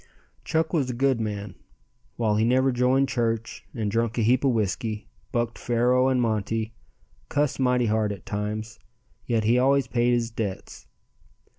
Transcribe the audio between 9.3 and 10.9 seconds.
he always paid his debts.